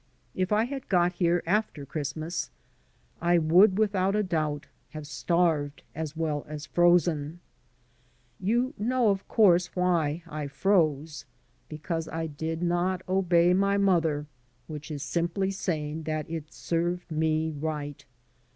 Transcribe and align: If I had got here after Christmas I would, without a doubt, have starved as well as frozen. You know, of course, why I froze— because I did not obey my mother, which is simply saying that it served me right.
If 0.33 0.51
I 0.51 0.63
had 0.63 0.89
got 0.89 1.13
here 1.13 1.43
after 1.45 1.85
Christmas 1.85 2.49
I 3.21 3.37
would, 3.37 3.77
without 3.77 4.15
a 4.15 4.23
doubt, 4.23 4.65
have 4.89 5.05
starved 5.05 5.83
as 5.93 6.17
well 6.17 6.43
as 6.49 6.65
frozen. 6.65 7.39
You 8.39 8.73
know, 8.79 9.09
of 9.11 9.27
course, 9.27 9.75
why 9.75 10.23
I 10.25 10.47
froze— 10.47 11.25
because 11.69 12.07
I 12.07 12.25
did 12.25 12.63
not 12.63 13.03
obey 13.07 13.53
my 13.53 13.77
mother, 13.77 14.25
which 14.65 14.89
is 14.89 15.03
simply 15.03 15.51
saying 15.51 16.01
that 16.09 16.27
it 16.27 16.51
served 16.51 17.11
me 17.11 17.51
right. 17.51 18.03